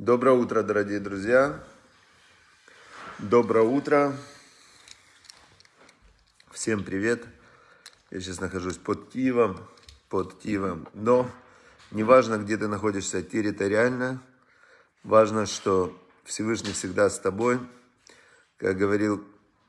Доброе 0.00 0.34
утро, 0.34 0.62
дорогие 0.62 0.98
друзья. 0.98 1.62
Доброе 3.18 3.66
утро. 3.66 4.16
Всем 6.52 6.82
привет. 6.84 7.22
Я 8.10 8.20
сейчас 8.20 8.40
нахожусь 8.40 8.78
под 8.78 9.10
Киевом, 9.10 9.58
под 10.08 10.38
Киевом. 10.38 10.88
Но 10.94 11.30
неважно, 11.90 12.38
где 12.38 12.56
ты 12.56 12.66
находишься 12.66 13.22
территориально, 13.22 14.22
важно, 15.04 15.44
что 15.44 15.94
Всевышний 16.24 16.72
всегда 16.72 17.10
с 17.10 17.18
тобой. 17.18 17.60
Как 18.56 18.78
говорил 18.78 19.22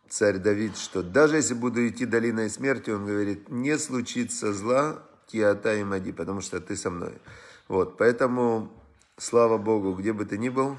царь 0.08 0.38
Давид, 0.38 0.78
что 0.78 1.04
даже 1.04 1.36
если 1.36 1.56
буду 1.56 1.86
идти 1.86 2.06
долиной 2.06 2.50
смерти, 2.50 2.90
он 2.90 3.06
говорит, 3.06 3.50
не 3.50 3.78
случится 3.78 4.54
зла, 4.54 5.04
киата 5.28 5.76
и 5.76 5.84
мади, 5.84 6.14
потому 6.14 6.40
что 6.40 6.62
ты 6.62 6.78
со 6.78 6.90
мной. 6.90 7.20
Вот, 7.68 7.98
поэтому 7.98 8.81
слава 9.22 9.60
Богу, 9.60 9.94
где 9.94 10.14
бы 10.14 10.26
ты 10.26 10.38
ни 10.40 10.50
был, 10.50 10.78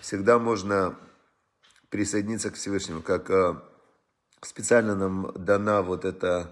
всегда 0.00 0.40
можно 0.40 0.96
присоединиться 1.90 2.50
к 2.50 2.54
Всевышнему. 2.54 3.02
Как 3.02 3.30
э, 3.30 3.54
специально 4.42 4.96
нам 4.96 5.30
дана 5.36 5.82
вот 5.82 6.04
эта 6.04 6.50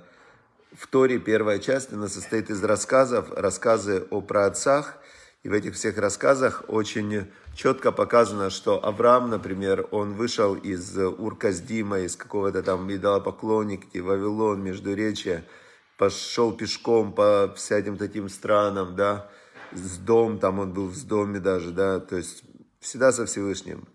в 0.72 0.86
Торе 0.86 1.18
первая 1.18 1.58
часть, 1.58 1.92
она 1.92 2.06
состоит 2.06 2.48
из 2.48 2.62
рассказов, 2.62 3.32
рассказы 3.32 4.06
о 4.10 4.20
праотцах. 4.20 4.98
И 5.42 5.48
в 5.48 5.52
этих 5.52 5.74
всех 5.74 5.98
рассказах 5.98 6.64
очень 6.68 7.26
четко 7.54 7.90
показано, 7.90 8.50
что 8.50 8.84
Авраам, 8.84 9.28
например, 9.30 9.88
он 9.90 10.14
вышел 10.14 10.54
из 10.54 10.96
Урказдима, 10.96 12.00
из 12.00 12.16
какого-то 12.16 12.62
там 12.62 12.92
идолопоклонники, 12.92 13.98
Вавилон, 13.98 14.62
Междуречия, 14.62 15.44
пошел 15.98 16.52
пешком 16.52 17.12
по 17.12 17.52
всяким 17.56 17.96
таким 17.96 18.28
странам, 18.28 18.96
да, 18.96 19.30
с 19.72 19.98
дом, 19.98 20.38
там 20.38 20.58
он 20.58 20.72
был 20.72 20.88
в 20.88 21.06
доме 21.06 21.40
даже, 21.40 21.70
да, 21.70 22.00
то 22.00 22.16
есть 22.16 22.42
всегда 22.80 23.12
со 23.12 23.26
Всевышним. 23.26 23.86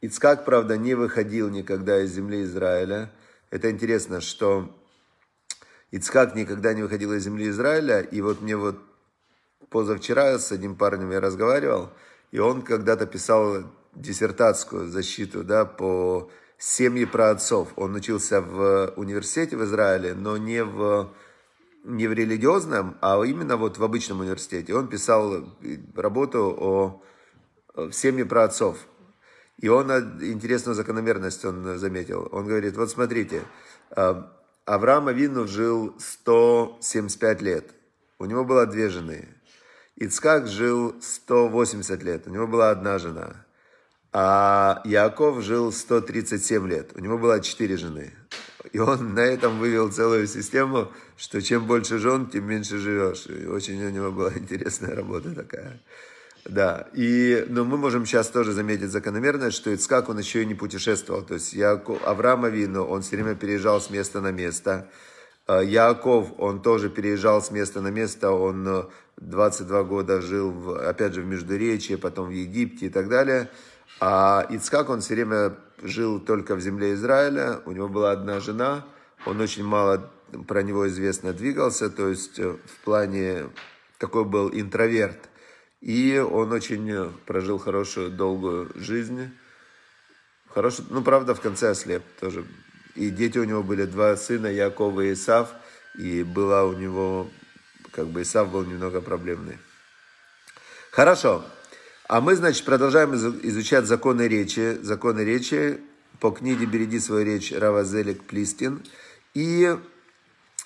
Ицкак, 0.00 0.44
правда, 0.44 0.76
не 0.76 0.94
выходил 0.94 1.48
никогда 1.48 2.00
из 2.02 2.12
земли 2.12 2.42
Израиля. 2.42 3.10
Это 3.50 3.70
интересно, 3.70 4.20
что 4.20 4.74
Ицкак 5.90 6.34
никогда 6.34 6.74
не 6.74 6.82
выходил 6.82 7.12
из 7.12 7.24
земли 7.24 7.48
Израиля, 7.48 8.00
и 8.00 8.20
вот 8.20 8.40
мне 8.40 8.56
вот 8.56 8.78
позавчера 9.70 10.38
с 10.38 10.52
одним 10.52 10.76
парнем 10.76 11.10
я 11.10 11.20
разговаривал, 11.20 11.90
и 12.30 12.38
он 12.38 12.62
когда-то 12.62 13.06
писал 13.06 13.64
диссертацию 13.94 14.88
защиту, 14.88 15.42
да, 15.42 15.64
по 15.64 16.30
семьи 16.58 17.04
праотцов. 17.04 17.72
Он 17.76 17.94
учился 17.94 18.40
в 18.40 18.92
университете 18.96 19.56
в 19.56 19.64
Израиле, 19.64 20.14
но 20.14 20.36
не 20.36 20.62
в 20.62 21.10
не 21.86 22.08
в 22.08 22.12
религиозном, 22.12 22.96
а 23.00 23.22
именно 23.22 23.56
вот 23.56 23.78
в 23.78 23.84
обычном 23.84 24.20
университете. 24.20 24.74
Он 24.74 24.88
писал 24.88 25.46
работу 25.94 26.54
о, 26.58 27.02
о 27.74 27.90
семье 27.92 28.24
праотцов. 28.24 28.78
И 29.58 29.68
он 29.68 29.90
интересную 29.90 30.74
закономерность 30.74 31.44
он 31.44 31.78
заметил. 31.78 32.28
Он 32.32 32.46
говорит, 32.46 32.76
вот 32.76 32.90
смотрите, 32.90 33.42
Авраам 34.66 35.08
Авину 35.08 35.46
жил 35.46 35.94
175 35.98 37.40
лет. 37.40 37.70
У 38.18 38.24
него 38.26 38.44
было 38.44 38.66
две 38.66 38.88
жены. 38.88 39.28
Ицкак 39.96 40.46
жил 40.48 40.94
180 41.00 42.02
лет. 42.02 42.26
У 42.26 42.30
него 42.30 42.46
была 42.46 42.70
одна 42.70 42.98
жена. 42.98 43.46
А 44.12 44.82
Яков 44.84 45.42
жил 45.42 45.72
137 45.72 46.68
лет. 46.68 46.90
У 46.94 46.98
него 46.98 47.16
было 47.16 47.40
четыре 47.40 47.76
жены. 47.76 48.12
И 48.72 48.78
он 48.78 49.14
на 49.14 49.20
этом 49.20 49.58
вывел 49.58 49.90
целую 49.90 50.26
систему, 50.26 50.92
что 51.16 51.40
чем 51.40 51.66
больше 51.66 51.98
жен, 51.98 52.26
тем 52.26 52.46
меньше 52.46 52.78
живешь. 52.78 53.26
И 53.26 53.46
очень 53.46 53.84
у 53.84 53.90
него 53.90 54.12
была 54.12 54.32
интересная 54.36 54.94
работа 54.94 55.34
такая. 55.34 55.80
Да, 56.44 56.88
и, 56.92 57.44
но 57.48 57.64
мы 57.64 57.76
можем 57.76 58.06
сейчас 58.06 58.28
тоже 58.28 58.52
заметить 58.52 58.90
закономерность, 58.90 59.56
что 59.56 59.74
Ицкак, 59.74 60.08
он 60.08 60.18
еще 60.18 60.42
и 60.42 60.46
не 60.46 60.54
путешествовал. 60.54 61.22
То 61.22 61.34
есть 61.34 61.52
Яков, 61.52 61.98
Авраам 62.06 62.44
Авину, 62.44 62.84
он 62.84 63.02
все 63.02 63.16
время 63.16 63.34
переезжал 63.34 63.80
с 63.80 63.90
места 63.90 64.20
на 64.20 64.30
место. 64.30 64.88
А 65.46 65.60
Яков, 65.60 66.28
он 66.38 66.62
тоже 66.62 66.88
переезжал 66.88 67.42
с 67.42 67.50
места 67.50 67.80
на 67.80 67.88
место, 67.88 68.30
он 68.30 68.88
22 69.16 69.82
года 69.84 70.20
жил, 70.20 70.50
в, 70.50 70.88
опять 70.88 71.14
же, 71.14 71.22
в 71.22 71.26
Междуречии, 71.26 71.94
потом 71.94 72.28
в 72.28 72.32
Египте 72.32 72.86
и 72.86 72.90
так 72.90 73.08
далее. 73.08 73.50
А 74.00 74.46
Ицкак, 74.50 74.90
он 74.90 75.00
все 75.00 75.14
время 75.14 75.56
жил 75.86 76.20
только 76.20 76.54
в 76.54 76.60
земле 76.60 76.94
Израиля, 76.94 77.60
у 77.64 77.72
него 77.72 77.88
была 77.88 78.12
одна 78.12 78.40
жена, 78.40 78.86
он 79.24 79.40
очень 79.40 79.64
мало 79.64 80.10
про 80.46 80.62
него 80.62 80.88
известно 80.88 81.32
двигался, 81.32 81.90
то 81.90 82.08
есть 82.08 82.38
э, 82.38 82.56
в 82.64 82.84
плане 82.84 83.50
такой 83.98 84.24
был 84.24 84.50
интроверт. 84.50 85.28
И 85.80 86.18
он 86.18 86.52
очень 86.52 87.12
прожил 87.26 87.58
хорошую, 87.58 88.10
долгую 88.10 88.72
жизнь. 88.74 89.30
Хорошую, 90.48 90.88
ну, 90.90 91.02
правда, 91.02 91.34
в 91.34 91.40
конце 91.40 91.70
ослеп 91.70 92.02
тоже. 92.18 92.44
И 92.94 93.10
дети 93.10 93.38
у 93.38 93.44
него 93.44 93.62
были 93.62 93.84
два 93.84 94.16
сына, 94.16 94.46
Якова 94.46 95.02
и 95.02 95.12
Исав. 95.12 95.52
И 95.96 96.22
была 96.22 96.64
у 96.64 96.72
него, 96.72 97.30
как 97.92 98.08
бы 98.08 98.22
Исав 98.22 98.50
был 98.50 98.64
немного 98.64 99.00
проблемный. 99.00 99.58
Хорошо. 100.90 101.44
А 102.08 102.20
мы, 102.20 102.36
значит, 102.36 102.64
продолжаем 102.64 103.16
изучать 103.16 103.86
законы 103.86 104.28
речи. 104.28 104.78
Законы 104.80 105.22
речи 105.22 105.80
по 106.20 106.30
книге 106.30 106.64
«Береги 106.64 107.00
свою 107.00 107.24
речь» 107.24 107.52
Рава 107.52 107.82
Зелик 107.82 108.22
Плистин. 108.22 108.80
И, 109.34 109.76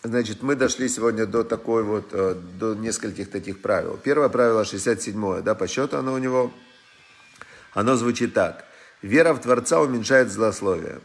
значит, 0.03 0.43
мы 0.43 0.55
дошли 0.55 0.87
сегодня 0.87 1.25
до 1.25 1.43
такой 1.43 1.83
вот, 1.83 2.11
э, 2.13 2.35
до 2.59 2.75
нескольких 2.75 3.31
таких 3.31 3.63
правил. 3.63 3.99
Первое 4.03 4.29
правило 4.29 4.67
67, 4.67 5.41
да, 5.41 5.55
по 5.55 5.67
счету 5.67 5.97
оно 5.97 6.13
у 6.13 6.19
него, 6.19 6.53
оно 7.73 7.97
звучит 7.97 8.35
так. 8.35 8.67
Вера 9.01 9.33
в 9.33 9.41
Творца 9.41 9.81
уменьшает 9.81 10.31
злословие. 10.31 11.01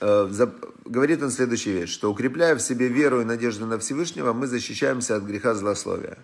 Э, 0.00 0.30
говорит 0.84 1.20
он 1.20 1.32
следующую 1.32 1.80
вещь, 1.80 1.90
что 1.90 2.12
укрепляя 2.12 2.54
в 2.54 2.60
себе 2.60 2.86
веру 2.86 3.22
и 3.22 3.24
надежду 3.24 3.66
на 3.66 3.80
Всевышнего, 3.80 4.32
мы 4.32 4.46
защищаемся 4.46 5.16
от 5.16 5.24
греха 5.24 5.54
злословия. 5.54 6.18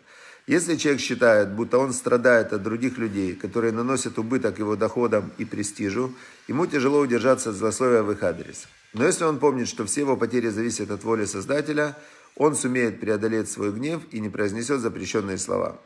Если 0.46 0.76
человек 0.76 1.00
считает, 1.00 1.52
будто 1.52 1.78
он 1.78 1.94
страдает 1.94 2.52
от 2.52 2.62
других 2.62 2.98
людей, 2.98 3.34
которые 3.34 3.72
наносят 3.72 4.18
убыток 4.18 4.58
его 4.58 4.76
доходам 4.76 5.32
и 5.38 5.46
престижу, 5.46 6.12
ему 6.48 6.66
тяжело 6.66 7.00
удержаться 7.00 7.50
от 7.50 7.56
злословия 7.56 8.02
в 8.02 8.12
их 8.12 8.22
адрес. 8.22 8.68
Но 8.92 9.06
если 9.06 9.24
он 9.24 9.38
помнит, 9.38 9.68
что 9.68 9.86
все 9.86 10.02
его 10.02 10.16
потери 10.16 10.48
зависят 10.48 10.90
от 10.90 11.02
воли 11.02 11.24
Создателя, 11.24 11.96
он 12.36 12.54
сумеет 12.56 13.00
преодолеть 13.00 13.50
свой 13.50 13.72
гнев 13.72 14.02
и 14.10 14.20
не 14.20 14.28
произнесет 14.28 14.80
запрещенные 14.80 15.38
слова. 15.38 15.80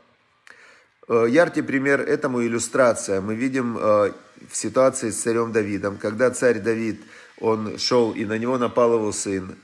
Э, 1.09 1.27
яркий 1.29 1.63
пример 1.63 2.01
этому 2.01 2.43
иллюстрация. 2.43 3.21
Мы 3.21 3.37
видим 3.37 3.79
э, 3.79 4.13
в 4.51 4.57
ситуации 4.57 5.11
с 5.11 5.23
царем 5.23 5.53
Давидом, 5.53 5.99
когда 5.99 6.31
царь 6.31 6.59
Давид, 6.59 7.01
он 7.41 7.79
шел 7.79 8.13
и 8.13 8.25
на 8.25 8.37
него 8.37 8.59
напал 8.59 8.95
его 8.95 9.13
сын, 9.13 9.55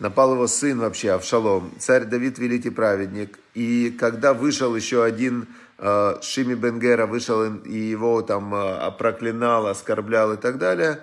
напал 0.00 0.32
его 0.34 0.48
сын 0.48 0.80
вообще, 0.80 1.12
Авшалом, 1.12 1.72
царь 1.78 2.04
Давид 2.04 2.38
великий 2.38 2.70
праведник. 2.70 3.38
И 3.54 3.94
когда 4.00 4.34
вышел 4.34 4.74
еще 4.74 5.04
один 5.04 5.46
э, 5.78 6.16
Шими 6.22 6.54
Бенгера, 6.54 7.06
вышел 7.06 7.44
и 7.62 7.76
его 7.76 8.22
там 8.22 8.52
э, 8.54 8.90
проклинал, 8.98 9.66
оскорблял 9.66 10.32
и 10.32 10.36
так 10.36 10.58
далее, 10.58 11.00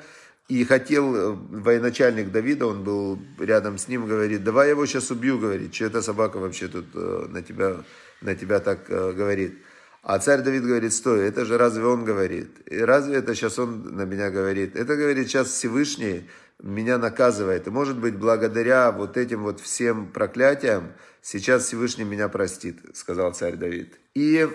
и 0.49 0.63
хотел 0.65 1.15
э, 1.15 1.31
военачальник 1.31 2.31
Давида, 2.31 2.65
он 2.65 2.83
был 2.83 3.19
рядом 3.39 3.77
с 3.77 3.87
ним, 3.87 4.07
говорит, 4.07 4.43
давай 4.43 4.67
я 4.67 4.71
его 4.71 4.85
сейчас 4.87 5.11
убью, 5.11 5.37
говорит, 5.37 5.73
что 5.75 5.85
эта 5.85 6.01
собака 6.01 6.37
вообще 6.37 6.67
тут 6.67 6.93
на 6.93 7.43
тебя, 7.43 7.77
на 8.21 8.35
тебя 8.35 8.59
так 8.59 8.87
говорит. 8.87 9.59
А 10.07 10.19
царь 10.19 10.41
Давид 10.41 10.63
говорит, 10.63 10.93
стой, 10.93 11.27
это 11.27 11.43
же 11.43 11.57
разве 11.57 11.83
он 11.85 12.05
говорит? 12.05 12.61
И 12.65 12.77
разве 12.77 13.17
это 13.17 13.35
сейчас 13.35 13.59
он 13.59 13.93
на 13.93 14.03
меня 14.03 14.29
говорит? 14.29 14.77
Это 14.77 14.95
говорит 14.95 15.27
сейчас 15.27 15.49
Всевышний, 15.49 16.29
меня 16.63 16.97
наказывает. 16.97 17.67
И 17.67 17.71
может 17.71 17.97
быть, 17.97 18.15
благодаря 18.15 18.93
вот 18.93 19.17
этим 19.17 19.43
вот 19.43 19.59
всем 19.59 20.07
проклятиям, 20.07 20.93
сейчас 21.21 21.65
Всевышний 21.65 22.05
меня 22.05 22.29
простит, 22.29 22.79
сказал 22.93 23.33
царь 23.33 23.57
Давид. 23.57 23.99
И 24.13 24.47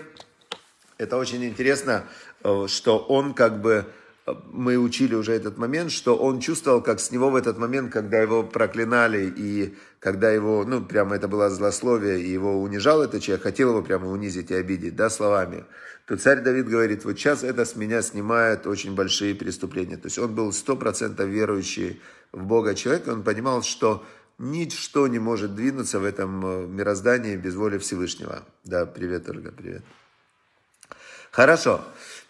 это 0.97 1.17
очень 1.17 1.45
интересно, 1.45 2.05
э, 2.43 2.65
что 2.67 2.97
он 2.97 3.35
как 3.35 3.61
бы 3.61 3.85
мы 4.25 4.77
учили 4.77 5.15
уже 5.15 5.33
этот 5.33 5.57
момент, 5.57 5.91
что 5.91 6.15
он 6.15 6.39
чувствовал, 6.39 6.81
как 6.81 6.99
с 6.99 7.11
него 7.11 7.29
в 7.29 7.35
этот 7.35 7.57
момент, 7.57 7.91
когда 7.91 8.19
его 8.21 8.43
проклинали 8.43 9.31
и 9.35 9.75
когда 9.99 10.31
его, 10.31 10.63
ну, 10.65 10.83
прямо 10.83 11.15
это 11.15 11.27
было 11.27 11.49
злословие, 11.49 12.21
и 12.21 12.29
его 12.29 12.61
унижал 12.61 13.01
этот 13.01 13.21
человек, 13.21 13.43
хотел 13.43 13.69
его 13.69 13.81
прямо 13.81 14.07
унизить 14.09 14.51
и 14.51 14.55
обидеть, 14.55 14.95
да, 14.95 15.09
словами, 15.09 15.65
то 16.05 16.17
царь 16.17 16.41
Давид 16.41 16.67
говорит, 16.67 17.03
вот 17.03 17.17
сейчас 17.17 17.43
это 17.43 17.65
с 17.65 17.75
меня 17.75 18.01
снимает 18.01 18.65
очень 18.65 18.95
большие 18.95 19.35
преступления. 19.35 19.97
То 19.97 20.07
есть 20.07 20.19
он 20.19 20.33
был 20.33 20.53
сто 20.53 20.75
процентов 20.75 21.27
верующий 21.27 22.01
в 22.31 22.45
Бога 22.45 22.75
человек, 22.75 23.07
он 23.07 23.23
понимал, 23.23 23.61
что 23.61 24.05
ничто 24.37 25.07
не 25.07 25.19
может 25.19 25.55
двинуться 25.55 25.99
в 25.99 26.05
этом 26.05 26.45
э, 26.45 26.67
мироздании 26.67 27.35
без 27.35 27.55
воли 27.55 27.77
Всевышнего. 27.77 28.43
Да, 28.63 28.85
привет, 28.85 29.29
Ольга, 29.29 29.51
привет. 29.51 29.83
Хорошо. 31.31 31.81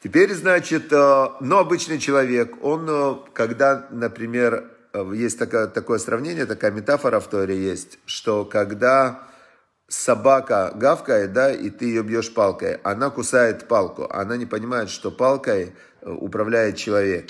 Теперь, 0.03 0.33
значит, 0.33 0.91
э, 0.91 1.27
но 1.39 1.59
обычный 1.59 1.97
человек, 1.97 2.61
он, 2.61 2.85
э, 2.89 3.15
когда, 3.31 3.87
например, 3.89 4.69
э, 4.91 5.11
есть 5.15 5.39
такое, 5.39 5.67
такое 5.67 5.97
сравнение, 5.97 6.45
такая 6.45 6.71
метафора 6.71 7.21
в 7.21 7.27
Торе 7.29 7.57
есть, 7.57 7.99
что 8.05 8.43
когда 8.43 9.29
собака 9.87 10.73
гавкает, 10.75 11.31
да, 11.31 11.53
и 11.53 11.69
ты 11.69 11.85
ее 11.85 12.03
бьешь 12.03 12.33
палкой, 12.33 12.81
она 12.83 13.11
кусает 13.11 13.69
палку, 13.69 14.05
она 14.11 14.35
не 14.35 14.45
понимает, 14.45 14.89
что 14.89 15.09
палкой 15.09 15.73
управляет 16.01 16.75
человек. 16.75 17.29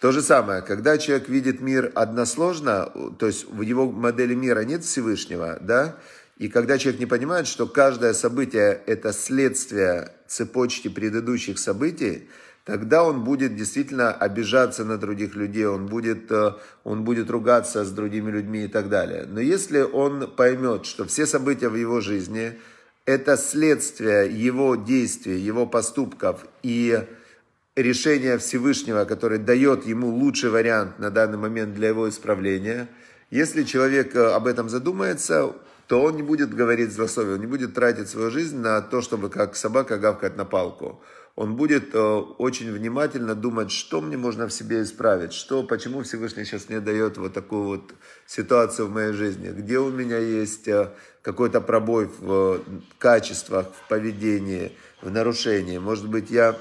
То 0.00 0.12
же 0.12 0.22
самое, 0.22 0.62
когда 0.62 0.98
человек 0.98 1.28
видит 1.28 1.60
мир 1.60 1.90
односложно, 1.96 2.92
то 3.18 3.26
есть 3.26 3.44
в 3.50 3.60
его 3.62 3.90
модели 3.90 4.34
мира 4.34 4.60
нет 4.60 4.84
Всевышнего, 4.84 5.58
да, 5.60 5.96
и 6.36 6.48
когда 6.48 6.78
человек 6.78 7.00
не 7.00 7.06
понимает, 7.06 7.46
что 7.46 7.66
каждое 7.66 8.12
событие– 8.12 8.80
это 8.86 9.12
следствие 9.12 10.12
цепочки 10.26 10.88
предыдущих 10.88 11.58
событий, 11.58 12.28
тогда 12.64 13.04
он 13.04 13.22
будет 13.22 13.54
действительно 13.54 14.12
обижаться 14.12 14.84
на 14.84 14.98
других 14.98 15.36
людей, 15.36 15.66
он 15.66 15.86
будет, 15.86 16.30
э, 16.32 16.54
он 16.82 17.04
будет 17.04 17.30
ругаться 17.30 17.84
с 17.84 17.90
другими 17.90 18.30
людьми 18.30 18.64
и 18.64 18.68
так 18.68 18.88
далее. 18.88 19.26
Но 19.28 19.38
если 19.38 19.80
он 19.80 20.28
поймет, 20.34 20.86
что 20.86 21.04
все 21.04 21.26
события 21.26 21.68
в 21.68 21.76
его 21.76 22.00
жизни– 22.00 22.58
это 23.06 23.36
следствие 23.36 24.30
его 24.30 24.76
действий, 24.76 25.38
его 25.38 25.66
поступков 25.66 26.46
и 26.62 27.06
решения 27.76 28.38
Всевышнего, 28.38 29.04
который 29.04 29.38
дает 29.38 29.84
ему 29.84 30.08
лучший 30.08 30.50
вариант 30.50 30.98
на 30.98 31.10
данный 31.10 31.38
момент 31.38 31.74
для 31.74 31.88
его 31.88 32.08
исправления, 32.08 32.88
если 33.30 33.64
человек 33.64 34.14
э, 34.14 34.32
об 34.32 34.46
этом 34.46 34.68
задумается, 34.68 35.52
то 35.86 36.02
он 36.02 36.16
не 36.16 36.22
будет 36.22 36.54
говорить 36.54 36.92
злословие, 36.92 37.34
он 37.34 37.40
не 37.40 37.46
будет 37.46 37.74
тратить 37.74 38.08
свою 38.08 38.30
жизнь 38.30 38.58
на 38.58 38.80
то, 38.80 39.00
чтобы 39.00 39.28
как 39.28 39.56
собака 39.56 39.98
гавкать 39.98 40.36
на 40.36 40.44
палку. 40.44 41.00
Он 41.36 41.56
будет 41.56 41.94
э, 41.94 41.98
очень 41.98 42.72
внимательно 42.72 43.34
думать, 43.34 43.72
что 43.72 44.00
мне 44.00 44.16
можно 44.16 44.46
в 44.46 44.52
себе 44.52 44.82
исправить, 44.82 45.32
что, 45.32 45.64
почему 45.64 46.02
Всевышний 46.02 46.44
сейчас 46.44 46.68
мне 46.68 46.78
дает 46.78 47.18
вот 47.18 47.34
такую 47.34 47.64
вот 47.64 47.94
ситуацию 48.26 48.86
в 48.86 48.92
моей 48.92 49.12
жизни, 49.12 49.48
где 49.48 49.78
у 49.78 49.90
меня 49.90 50.18
есть 50.18 50.68
э, 50.68 50.90
какой-то 51.22 51.60
пробой 51.60 52.08
в 52.20 52.60
качествах, 52.98 53.66
в 53.66 53.88
поведении, 53.88 54.76
в 55.02 55.10
нарушении. 55.10 55.78
Может 55.78 56.08
быть, 56.08 56.30
я 56.30 56.56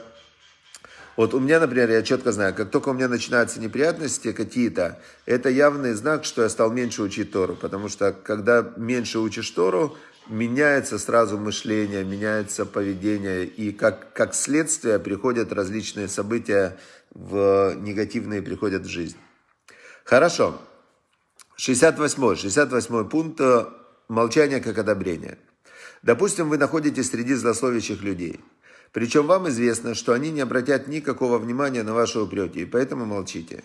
вот 1.16 1.34
у 1.34 1.40
меня, 1.40 1.60
например, 1.60 1.92
я 1.92 2.02
четко 2.02 2.32
знаю, 2.32 2.56
как 2.56 2.72
только 2.72 2.90
у 2.90 2.94
меня 2.94 3.08
начинаются 3.08 3.60
неприятности 3.60 4.32
какие-то, 4.32 5.00
это 5.26 5.50
явный 5.50 5.94
знак, 5.94 6.26
что 6.26 6.42
я 6.42 6.50
стал 6.50 6.72
меньше 6.72 7.04
учить 7.04 7.32
Тору. 7.32 7.56
Потому 7.56 7.88
что 7.88 8.12
когда 8.14 8.74
меньше 8.78 9.20
учишь 9.20 9.50
Тору, 9.52 9.96
меняется 10.28 10.98
сразу 10.98 11.38
мышление, 11.38 12.04
меняется 12.04 12.66
поведение. 12.66 13.46
И 13.46 13.72
как, 13.72 14.14
как 14.14 14.34
следствие 14.34 14.98
приходят 14.98 15.54
различные 15.54 16.08
события 16.08 16.78
в 17.12 17.76
негативные 17.76 18.42
приходят 18.42 18.84
в 18.84 18.90
жизнь. 18.90 19.18
Хорошо. 20.04 20.60
68 21.58 22.36
68 22.36 23.10
пункт. 23.10 23.40
Молчание 24.08 24.62
как 24.62 24.80
одобрение. 24.80 25.38
Допустим, 26.02 26.50
вы 26.50 26.58
находитесь 26.58 27.12
среди 27.12 27.36
злословящих 27.36 28.02
людей– 28.02 28.40
причем 28.94 29.26
вам 29.26 29.50
известно, 29.50 29.96
что 29.96 30.14
они 30.14 30.30
не 30.32 30.42
обратят 30.42 30.88
никакого 30.88 31.40
внимания 31.40 31.82
на 31.82 31.94
ваши 31.94 32.20
упреки, 32.20 32.62
и 32.62 32.66
поэтому 32.66 33.06
молчите. 33.06 33.64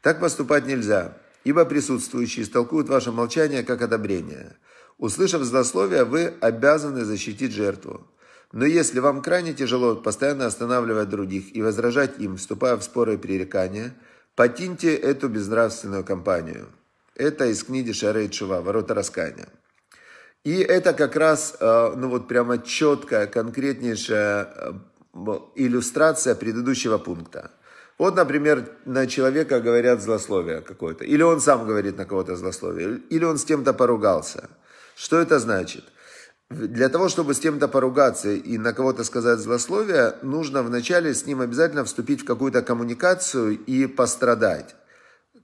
Так 0.00 0.18
поступать 0.18 0.66
нельзя, 0.66 1.18
ибо 1.44 1.66
присутствующие 1.66 2.44
истолкуют 2.44 2.88
ваше 2.88 3.12
молчание 3.12 3.62
как 3.62 3.82
одобрение. 3.82 4.56
Услышав 4.96 5.42
злословие, 5.42 6.04
вы 6.04 6.32
обязаны 6.40 7.04
защитить 7.04 7.52
жертву. 7.52 8.06
Но 8.52 8.64
если 8.64 8.98
вам 9.00 9.22
крайне 9.22 9.52
тяжело 9.52 9.94
постоянно 9.94 10.46
останавливать 10.46 11.08
других 11.10 11.54
и 11.54 11.62
возражать 11.62 12.18
им, 12.18 12.36
вступая 12.36 12.76
в 12.76 12.82
споры 12.82 13.14
и 13.14 13.18
пререкания, 13.18 13.94
покиньте 14.36 14.94
эту 14.94 15.28
безнравственную 15.28 16.04
компанию. 16.04 16.68
Это 17.14 17.46
из 17.46 17.62
книги 17.62 17.92
Шарей 17.92 18.30
«Ворота 18.40 18.94
раскаяния». 18.94 19.48
И 20.44 20.58
это 20.58 20.92
как 20.92 21.14
раз, 21.14 21.56
э, 21.60 21.92
ну 21.96 22.08
вот 22.08 22.26
прямо 22.26 22.58
четкая, 22.58 23.26
конкретнейшая 23.26 24.48
э, 24.54 24.72
иллюстрация 25.54 26.34
предыдущего 26.34 26.98
пункта. 26.98 27.52
Вот, 27.98 28.16
например, 28.16 28.68
на 28.84 29.06
человека 29.06 29.60
говорят 29.60 30.02
злословие 30.02 30.60
какое-то, 30.60 31.04
или 31.04 31.22
он 31.22 31.40
сам 31.40 31.64
говорит 31.66 31.96
на 31.96 32.06
кого-то 32.06 32.34
злословие, 32.34 33.00
или 33.10 33.24
он 33.24 33.38
с 33.38 33.44
кем-то 33.44 33.72
поругался. 33.72 34.50
Что 34.96 35.20
это 35.20 35.38
значит? 35.38 35.84
Для 36.50 36.88
того, 36.88 37.08
чтобы 37.08 37.34
с 37.34 37.38
кем-то 37.38 37.68
поругаться 37.68 38.30
и 38.30 38.58
на 38.58 38.72
кого-то 38.72 39.04
сказать 39.04 39.38
злословие, 39.38 40.16
нужно 40.22 40.62
вначале 40.62 41.14
с 41.14 41.24
ним 41.24 41.40
обязательно 41.40 41.84
вступить 41.84 42.22
в 42.22 42.24
какую-то 42.24 42.62
коммуникацию 42.62 43.58
и 43.58 43.86
пострадать 43.86 44.74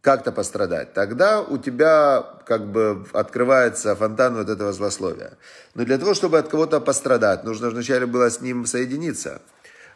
как-то 0.00 0.32
пострадать, 0.32 0.94
тогда 0.94 1.42
у 1.42 1.58
тебя 1.58 2.24
как 2.46 2.70
бы 2.70 3.04
открывается 3.12 3.94
фонтан 3.96 4.36
вот 4.36 4.48
этого 4.48 4.72
злословия. 4.72 5.32
Но 5.74 5.84
для 5.84 5.98
того, 5.98 6.14
чтобы 6.14 6.38
от 6.38 6.48
кого-то 6.48 6.80
пострадать, 6.80 7.44
нужно 7.44 7.70
вначале 7.70 8.06
было 8.06 8.30
с 8.30 8.40
ним 8.40 8.66
соединиться. 8.66 9.42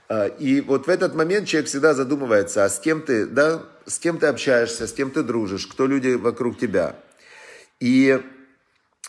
А, 0.09 0.27
и 0.27 0.61
вот 0.61 0.87
в 0.87 0.91
этот 0.91 1.15
момент 1.15 1.47
человек 1.47 1.69
всегда 1.69 1.95
задумывается, 1.95 2.65
а 2.65 2.69
с 2.69 2.79
кем 2.79 3.01
ты, 3.01 3.27
да, 3.27 3.63
с 3.87 3.99
кем 3.99 4.19
ты 4.19 4.27
общаешься, 4.27 4.87
с 4.87 4.93
кем 4.93 5.11
ты 5.11 5.23
дружишь, 5.23 5.67
кто 5.67 5.87
люди 5.87 6.15
вокруг 6.15 6.59
тебя. 6.59 6.97
И 7.81 8.21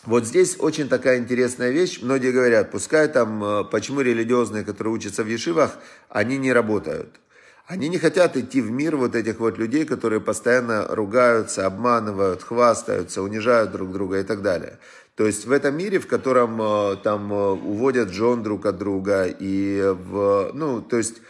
вот 0.04 0.26
здесь 0.26 0.56
очень 0.58 0.88
такая 0.88 1.18
интересная 1.18 1.70
вещь. 1.70 2.00
Многие 2.02 2.30
говорят, 2.30 2.70
пускай 2.70 3.08
там, 3.08 3.42
э, 3.42 3.64
почему 3.64 4.00
религиозные, 4.00 4.64
которые 4.64 4.94
учатся 4.94 5.22
в 5.24 5.28
ешивах, 5.28 5.76
они 6.08 6.36
не 6.36 6.52
работают. 6.52 7.20
Они 7.66 7.88
не 7.88 7.98
хотят 7.98 8.36
идти 8.36 8.60
в 8.60 8.70
мир 8.70 8.96
вот 8.96 9.14
этих 9.14 9.40
вот 9.40 9.56
людей, 9.56 9.86
которые 9.86 10.20
постоянно 10.20 10.86
ругаются, 10.88 11.64
обманывают, 11.64 12.42
хвастаются, 12.42 13.22
унижают 13.22 13.72
друг 13.72 13.90
друга 13.90 14.20
и 14.20 14.22
так 14.22 14.42
далее. 14.42 14.78
То 15.14 15.26
есть 15.26 15.46
в 15.46 15.52
этом 15.52 15.76
мире, 15.76 15.98
в 15.98 16.06
котором 16.06 16.60
э, 16.60 16.96
там 17.02 17.32
э, 17.32 17.52
уводят 17.52 18.10
жен 18.10 18.42
друг 18.42 18.66
от 18.66 18.76
друга, 18.76 19.26
и 19.26 19.80
в, 19.82 20.50
ну, 20.52 20.82
то 20.82 20.98
есть 20.98 21.22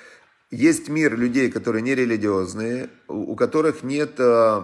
есть 0.50 0.88
мир 0.88 1.16
людей, 1.16 1.50
которые 1.52 1.82
не 1.82 1.94
религиозные, 1.94 2.90
у 3.06 3.36
которых 3.36 3.84
нет, 3.84 4.14
э, 4.18 4.62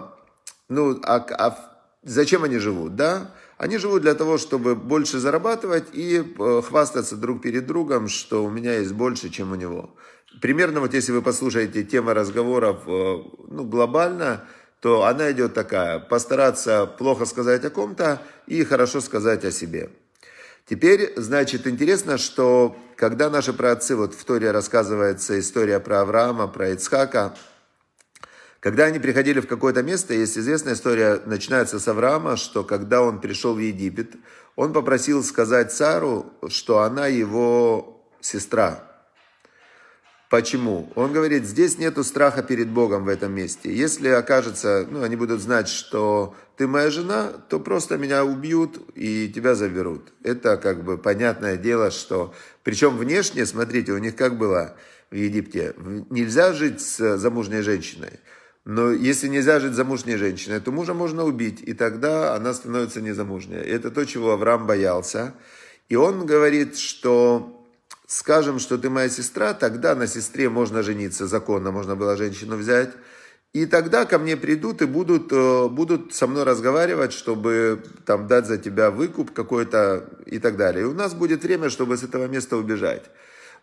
ну, 0.67 0.99
а, 1.03 1.25
а 1.37 1.81
зачем 2.03 2.43
они 2.43 2.57
живут, 2.57 2.95
да? 2.97 3.31
Они 3.57 3.77
живут 3.77 4.01
для 4.01 4.15
того, 4.15 4.39
чтобы 4.39 4.75
больше 4.75 5.19
зарабатывать 5.19 5.85
и 5.93 6.23
хвастаться 6.65 7.15
друг 7.15 7.43
перед 7.43 7.67
другом, 7.67 8.07
что 8.07 8.43
у 8.43 8.49
меня 8.49 8.79
есть 8.79 8.93
больше, 8.93 9.29
чем 9.29 9.51
у 9.51 9.55
него. 9.55 9.91
Примерно 10.39 10.79
вот 10.79 10.93
если 10.93 11.11
вы 11.11 11.21
послушаете 11.21 11.83
тема 11.83 12.13
разговоров 12.13 12.83
э, 12.87 13.23
ну, 13.47 13.63
глобально, 13.65 14.45
то 14.79 15.05
она 15.05 15.31
идет 15.31 15.53
такая. 15.53 15.99
Постараться 15.99 16.85
плохо 16.85 17.25
сказать 17.25 17.63
о 17.65 17.69
ком-то 17.69 18.21
и 18.47 18.63
хорошо 18.63 19.01
сказать 19.01 19.45
о 19.45 19.51
себе. 19.51 19.89
Теперь, 20.67 21.13
значит, 21.17 21.67
интересно, 21.67 22.17
что 22.17 22.75
когда 22.95 23.29
наши 23.29 23.53
праотцы, 23.53 23.95
вот 23.95 24.13
в 24.13 24.23
Торе 24.23 24.51
рассказывается 24.51 25.39
история 25.39 25.79
про 25.79 26.01
Авраама, 26.01 26.47
про 26.47 26.69
Ицхака, 26.69 27.35
когда 28.59 28.85
они 28.85 28.99
приходили 28.99 29.39
в 29.39 29.47
какое-то 29.47 29.81
место, 29.81 30.13
есть 30.13 30.37
известная 30.37 30.73
история, 30.73 31.19
начинается 31.25 31.79
с 31.79 31.87
Авраама, 31.87 32.37
что 32.37 32.63
когда 32.63 33.01
он 33.01 33.19
пришел 33.19 33.55
в 33.55 33.59
Египет, 33.59 34.13
он 34.55 34.71
попросил 34.71 35.23
сказать 35.23 35.71
цару, 35.73 36.31
что 36.47 36.79
она 36.79 37.07
его 37.07 38.05
сестра, 38.21 38.90
Почему? 40.31 40.89
Он 40.95 41.11
говорит, 41.11 41.43
здесь 41.43 41.77
нету 41.77 42.05
страха 42.05 42.41
перед 42.41 42.69
Богом 42.69 43.03
в 43.03 43.09
этом 43.09 43.33
месте. 43.33 43.69
Если 43.69 44.07
окажется, 44.07 44.87
ну, 44.89 45.03
они 45.03 45.17
будут 45.17 45.41
знать, 45.41 45.67
что 45.67 46.33
ты 46.55 46.67
моя 46.67 46.89
жена, 46.89 47.33
то 47.49 47.59
просто 47.59 47.97
меня 47.97 48.23
убьют 48.23 48.79
и 48.95 49.27
тебя 49.27 49.55
заберут. 49.55 50.13
Это 50.23 50.55
как 50.55 50.85
бы 50.85 50.97
понятное 50.97 51.57
дело, 51.57 51.91
что... 51.91 52.33
Причем 52.63 52.97
внешне, 52.97 53.45
смотрите, 53.45 53.91
у 53.91 53.97
них 53.97 54.15
как 54.15 54.37
было 54.37 54.77
в 55.11 55.15
Египте. 55.15 55.75
Нельзя 56.09 56.53
жить 56.53 56.79
с 56.79 57.17
замужней 57.17 57.61
женщиной. 57.61 58.21
Но 58.63 58.89
если 58.89 59.27
нельзя 59.27 59.59
жить 59.59 59.73
замужней 59.73 60.15
женщиной, 60.15 60.61
то 60.61 60.71
мужа 60.71 60.93
можно 60.93 61.25
убить, 61.25 61.61
и 61.61 61.73
тогда 61.73 62.35
она 62.35 62.53
становится 62.53 63.01
незамужней. 63.01 63.59
Это 63.59 63.91
то, 63.91 64.05
чего 64.05 64.31
Авраам 64.31 64.65
боялся. 64.65 65.33
И 65.89 65.97
он 65.97 66.25
говорит, 66.25 66.77
что 66.77 67.60
скажем, 68.11 68.59
что 68.59 68.77
ты 68.77 68.89
моя 68.89 69.07
сестра, 69.07 69.53
тогда 69.53 69.95
на 69.95 70.05
сестре 70.05 70.49
можно 70.49 70.83
жениться, 70.83 71.27
законно 71.27 71.71
можно 71.71 71.95
было 71.95 72.17
женщину 72.17 72.57
взять. 72.57 72.89
И 73.53 73.65
тогда 73.65 74.05
ко 74.05 74.19
мне 74.19 74.35
придут 74.35 74.81
и 74.81 74.85
будут, 74.85 75.31
э, 75.31 75.67
будут 75.69 76.13
со 76.13 76.27
мной 76.27 76.43
разговаривать, 76.43 77.13
чтобы 77.13 77.81
там 78.05 78.27
дать 78.27 78.47
за 78.47 78.57
тебя 78.57 78.91
выкуп 78.91 79.31
какой-то 79.31 80.09
и 80.25 80.39
так 80.39 80.57
далее. 80.57 80.83
И 80.83 80.87
у 80.87 80.93
нас 80.93 81.13
будет 81.13 81.43
время, 81.43 81.69
чтобы 81.69 81.95
с 81.95 82.03
этого 82.03 82.27
места 82.27 82.57
убежать. 82.57 83.09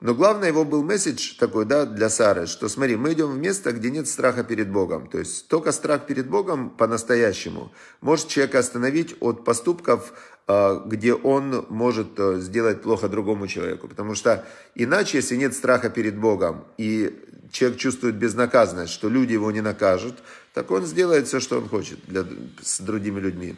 Но 0.01 0.15
главное 0.15 0.49
его 0.49 0.65
был 0.65 0.85
месседж 0.85 1.35
такой, 1.37 1.65
да, 1.65 1.85
для 1.85 2.09
Сары, 2.09 2.47
что 2.47 2.69
смотри, 2.69 2.97
мы 2.97 3.15
идем 3.15 3.33
в 3.33 3.39
место, 3.39 3.73
где 3.73 3.91
нет 3.91 4.07
страха 4.07 4.45
перед 4.45 4.71
Богом. 4.71 5.09
То 5.09 5.19
есть 5.19 5.49
только 5.49 5.73
страх 5.73 6.07
перед 6.07 6.29
Богом 6.29 6.71
по-настоящему 6.71 7.73
может 8.01 8.29
человека 8.29 8.61
остановить 8.61 9.17
от 9.19 9.45
поступков, 9.45 10.13
а, 10.47 10.85
где 10.87 11.15
он 11.15 11.67
может 11.69 12.19
э, 12.19 12.39
сделать 12.39 12.81
плохо 12.81 13.09
другому 13.09 13.49
человеку. 13.49 13.89
Потому 13.89 14.15
что 14.15 14.47
иначе, 14.77 15.19
если 15.19 15.35
нет 15.35 15.53
страха 15.53 15.91
перед 15.91 16.17
Богом, 16.17 16.65
и 16.77 17.19
человек 17.51 17.79
чувствует 17.79 18.15
безнаказанность, 18.15 18.93
что 18.93 19.09
люди 19.09 19.33
его 19.33 19.51
не 19.51 19.63
накажут, 19.63 20.15
так 20.55 20.71
он 20.71 20.87
сделает 20.87 21.27
все, 21.27 21.41
что 21.41 21.59
он 21.59 21.69
хочет 21.69 21.99
для, 22.07 22.25
с 22.63 22.79
другими 22.81 23.19
людьми. 23.19 23.57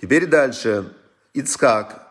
Теперь 0.00 0.24
дальше. 0.26 0.94
Ицхак, 1.34 2.03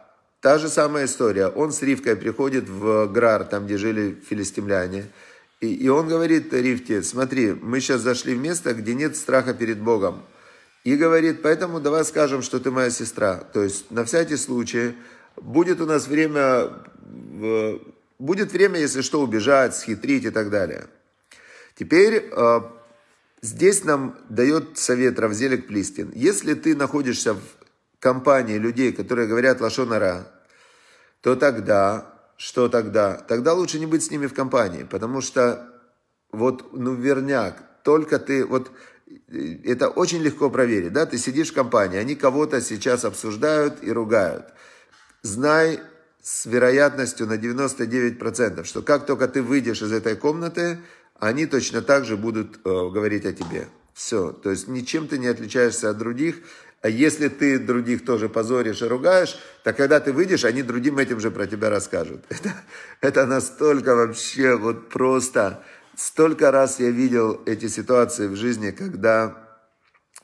та 0.44 0.58
же 0.58 0.68
самая 0.68 1.06
история. 1.06 1.48
Он 1.48 1.72
с 1.72 1.82
Ривкой 1.82 2.18
приходит 2.18 2.68
в 2.68 3.08
Грар, 3.08 3.46
там, 3.46 3.66
где 3.66 3.78
жили 3.78 4.22
филистимляне. 4.30 5.06
И, 5.62 5.74
и 5.74 5.88
он 5.88 6.10
говорит 6.10 6.54
Ривке, 6.54 7.02
смотри, 7.02 7.54
мы 7.54 7.80
сейчас 7.80 8.02
зашли 8.02 8.36
в 8.36 8.40
место, 8.40 8.74
где 8.74 8.94
нет 8.94 9.16
страха 9.16 9.54
перед 9.54 9.80
Богом. 9.80 10.22
И 10.84 10.98
говорит, 10.98 11.42
поэтому 11.42 11.80
давай 11.80 12.04
скажем, 12.04 12.42
что 12.42 12.60
ты 12.60 12.72
моя 12.72 12.90
сестра. 12.90 13.38
То 13.38 13.64
есть 13.64 13.90
на 13.90 14.04
всякий 14.04 14.36
случай 14.36 14.96
будет 15.38 15.80
у 15.80 15.86
нас 15.86 16.08
время, 16.08 16.72
будет 18.20 18.52
время, 18.52 18.82
если 18.82 19.00
что, 19.00 19.22
убежать, 19.22 19.74
схитрить 19.78 20.26
и 20.26 20.30
так 20.30 20.50
далее. 20.50 20.88
Теперь 21.76 22.30
э, 22.30 22.62
здесь 23.42 23.86
нам 23.86 24.18
дает 24.28 24.78
совет 24.78 25.18
Равзелик 25.20 25.68
Плистин. 25.68 26.12
Если 26.14 26.54
ты 26.54 26.76
находишься 26.76 27.36
в 27.36 27.63
компании 28.04 28.58
людей, 28.58 28.92
которые 28.92 29.30
говорят 29.30 29.62
лошонара, 29.62 30.28
то 31.22 31.38
тогда, 31.38 32.14
что 32.36 32.68
тогда? 32.68 33.16
Тогда 33.16 33.54
лучше 33.54 33.80
не 33.80 33.86
быть 33.86 34.04
с 34.04 34.12
ними 34.12 34.28
в 34.28 34.34
компании, 34.34 34.84
потому 34.84 35.22
что 35.22 35.70
вот, 36.34 36.74
ну, 36.74 36.96
верняк, 36.96 37.64
только 37.84 38.20
ты, 38.20 38.46
вот, 38.46 38.72
это 39.64 39.88
очень 39.88 40.22
легко 40.22 40.50
проверить, 40.50 40.92
да, 40.92 41.06
ты 41.06 41.18
сидишь 41.18 41.52
в 41.52 41.56
компании, 41.56 41.98
они 41.98 42.16
кого-то 42.16 42.60
сейчас 42.60 43.06
обсуждают 43.06 43.82
и 43.82 43.90
ругают. 43.90 44.48
Знай 45.22 45.80
с 46.22 46.46
вероятностью 46.46 47.26
на 47.26 47.38
99%, 47.38 48.66
что 48.66 48.82
как 48.82 49.06
только 49.06 49.30
ты 49.30 49.42
выйдешь 49.42 49.82
из 49.82 49.94
этой 49.94 50.18
комнаты, 50.18 50.80
они 51.20 51.46
точно 51.46 51.82
так 51.82 52.04
же 52.04 52.18
будут 52.18 52.58
э, 52.58 52.70
говорить 52.70 53.26
о 53.26 53.32
тебе. 53.32 53.70
Все, 53.94 54.34
то 54.34 54.50
есть 54.50 54.68
ничем 54.68 55.08
ты 55.08 55.18
не 55.20 55.28
отличаешься 55.28 55.90
от 55.90 55.98
других, 55.98 56.42
если 56.90 57.30
ты 57.30 57.60
других 57.60 58.04
тоже 58.04 58.28
позоришь 58.28 58.82
и 58.82 58.86
ругаешь, 58.86 59.38
то 59.64 59.72
когда 59.72 60.02
ты 60.02 60.12
выйдешь, 60.12 60.44
они 60.44 60.64
другим 60.64 60.98
этим 60.98 61.20
же 61.22 61.32
про 61.32 61.48
тебя 61.48 61.70
расскажут. 61.70 62.26
Это, 62.30 62.54
это 63.00 63.26
настолько 63.26 63.96
вообще 63.96 64.56
вот 64.56 64.90
просто. 64.90 65.64
Столько 65.96 66.52
раз 66.52 66.80
я 66.80 66.90
видел 66.90 67.42
эти 67.46 67.68
ситуации 67.68 68.28
в 68.28 68.36
жизни, 68.36 68.72
когда, 68.72 69.38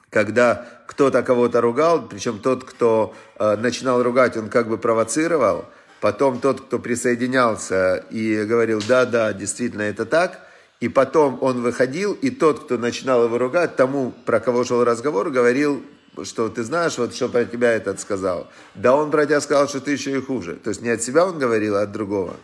когда 0.09 0.67
кто-то 0.87 1.21
кого-то 1.23 1.61
ругал, 1.61 2.09
причем 2.09 2.39
тот, 2.39 2.63
кто 2.65 3.15
э, 3.37 3.55
начинал 3.55 4.01
ругать, 4.03 4.35
он 4.35 4.49
как 4.49 4.67
бы 4.67 4.77
провоцировал, 4.77 5.65
потом 6.01 6.41
тот, 6.41 6.61
кто 6.61 6.79
присоединялся 6.79 8.03
и 8.09 8.43
говорил, 8.43 8.81
да, 8.85 9.05
да, 9.05 9.31
действительно 9.31 9.83
это 9.83 10.05
так, 10.05 10.39
и 10.79 10.89
потом 10.89 11.37
он 11.41 11.61
выходил, 11.61 12.13
и 12.13 12.31
тот, 12.31 12.65
кто 12.65 12.77
начинал 12.77 13.25
его 13.25 13.37
ругать, 13.37 13.75
тому, 13.75 14.11
про 14.25 14.39
кого 14.39 14.63
шел 14.63 14.83
разговор, 14.83 15.29
говорил, 15.29 15.83
что 16.25 16.49
ты 16.49 16.63
знаешь, 16.63 16.97
вот 16.97 17.13
что 17.13 17.29
про 17.29 17.45
тебя 17.45 17.71
этот 17.71 17.99
сказал. 17.99 18.47
Да 18.75 18.95
он 18.95 19.11
про 19.11 19.25
тебя 19.25 19.41
сказал, 19.41 19.67
что 19.67 19.79
ты 19.79 19.91
еще 19.91 20.17
и 20.17 20.21
хуже. 20.21 20.55
То 20.55 20.69
есть 20.69 20.81
не 20.81 20.89
от 20.89 21.01
себя 21.01 21.25
он 21.25 21.39
говорил, 21.39 21.75
а 21.75 21.81
от 21.83 21.91
другого. 21.91 22.35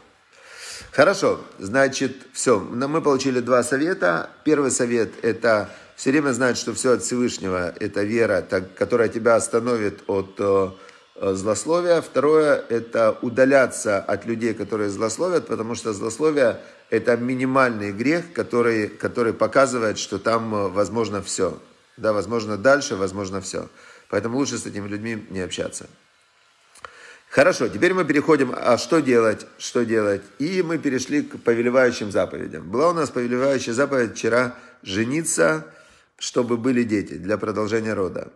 Хорошо, 0.92 1.42
значит, 1.60 2.16
все. 2.34 2.60
Мы 2.60 3.02
получили 3.02 3.40
два 3.40 3.64
совета. 3.64 4.30
Первый 4.44 4.72
совет– 4.72 5.12
это 5.22 5.70
все 5.96 6.12
время 6.12 6.32
знать, 6.32 6.58
что 6.58 6.74
все 6.74 6.94
от 6.94 7.04
Всевышнего– 7.04 7.74
это 7.80 8.04
вера, 8.04 8.42
которая 8.78 9.10
тебя 9.10 9.36
остановит 9.36 10.04
от 10.08 10.36
э, 10.40 10.70
злословия. 11.34 12.02
Второе– 12.02 12.64
это 12.70 13.18
удаляться 13.22 14.00
от 14.00 14.26
людей, 14.26 14.54
которые 14.54 14.90
злословят, 14.90 15.48
потому 15.48 15.76
что 15.76 15.94
злословие– 15.94 16.62
это 16.90 17.18
минимальный 17.18 17.92
грех, 17.92 18.34
который, 18.34 18.88
который 18.88 19.34
показывает, 19.34 19.98
что 19.98 20.20
там 20.20 20.54
э, 20.54 20.68
возможно 20.70 21.22
все. 21.22 21.58
Да, 21.98 22.14
возможно, 22.14 22.58
дальше, 22.58 22.96
возможно, 22.96 23.42
все. 23.42 23.70
Поэтому 24.10 24.38
лучше 24.38 24.58
с 24.58 24.66
этими 24.66 24.88
людьми 24.88 25.26
не 25.30 25.40
общаться. 25.40 25.88
Хорошо, 27.30 27.68
теперь 27.68 27.94
мы 27.94 28.06
переходим, 28.06 28.54
а 28.56 28.78
что 28.78 29.02
делать, 29.02 29.46
что 29.58 29.84
делать? 29.84 30.22
И 30.40 30.62
мы 30.62 30.78
перешли 30.78 31.22
к 31.22 31.38
повелевающим 31.42 32.12
заповедям. 32.12 32.70
Была 32.70 32.92
у 32.92 32.94
нас 32.94 33.10
повелевающая 33.10 33.74
заповедь 33.74 34.14
вчера 34.14 34.56
жениться, 34.84 35.66
чтобы 36.18 36.56
были 36.56 36.84
дети, 36.84 37.16
для 37.16 37.38
продолжения 37.38 37.94
рода. 37.94 38.32